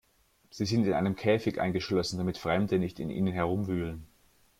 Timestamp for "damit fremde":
2.17-2.79